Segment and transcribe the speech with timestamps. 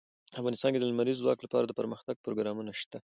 [0.39, 2.97] افغانستان کې د لمریز ځواک لپاره دپرمختیا پروګرامونه شته.